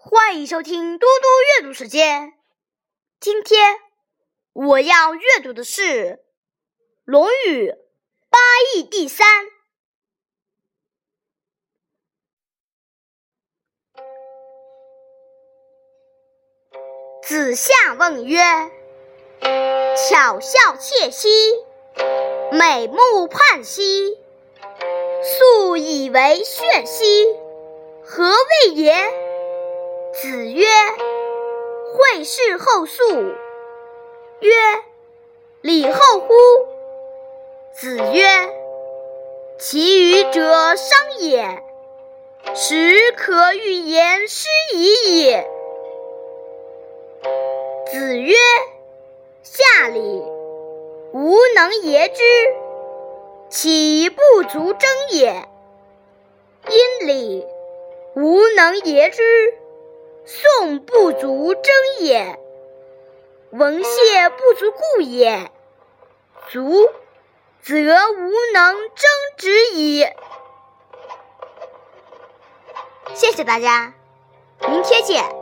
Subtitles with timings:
[0.00, 2.32] 欢迎收听嘟嘟阅读时间。
[3.18, 3.76] 今天
[4.52, 5.82] 我要阅读的是
[7.04, 7.70] 《论语·
[8.30, 8.38] 八
[8.76, 9.26] 义第三》。
[17.24, 18.40] 子夏问曰
[20.08, 21.28] ：“巧笑倩兮，
[22.52, 24.16] 美目盼兮，
[25.24, 27.26] 素以为眩兮，
[28.04, 28.94] 何谓也？”
[30.28, 30.66] 子曰
[31.96, 33.02] ：“惠氏后素。”
[34.40, 34.52] 曰
[35.62, 36.28] ：“礼后乎？”
[37.72, 38.26] 子曰
[39.58, 41.62] ：“其余者商也，
[42.54, 45.48] 始可与言师已也。”
[47.90, 48.34] 子曰
[49.42, 49.98] ：“下礼，
[51.14, 52.22] 吾能言之，
[53.48, 55.48] 岂不足争也？
[56.68, 57.46] 殷礼，
[58.14, 59.22] 吾能言之。”
[60.30, 61.64] 宋不足争
[62.00, 62.38] 也，
[63.50, 65.50] 文谢不足故也。
[66.50, 66.90] 足，
[67.62, 70.04] 则无能争之矣。
[73.14, 73.94] 谢谢大家，
[74.68, 75.37] 明天见。